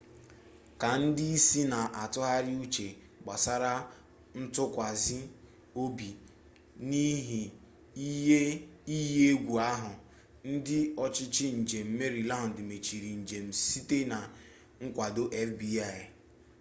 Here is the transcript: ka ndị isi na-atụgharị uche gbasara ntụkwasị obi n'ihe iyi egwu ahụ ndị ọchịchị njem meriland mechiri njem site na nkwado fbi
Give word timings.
ka 0.81 0.89
ndị 1.03 1.25
isi 1.37 1.61
na-atụgharị 1.71 2.53
uche 2.63 2.87
gbasara 3.23 3.73
ntụkwasị 4.39 5.19
obi 5.81 6.09
n'ihe 6.89 7.41
iyi 8.93 9.15
egwu 9.29 9.53
ahụ 9.71 9.93
ndị 10.51 10.77
ọchịchị 11.03 11.45
njem 11.59 11.87
meriland 11.99 12.55
mechiri 12.69 13.11
njem 13.21 13.47
site 13.63 13.99
na 14.11 14.19
nkwado 14.83 15.23
fbi 15.49 15.69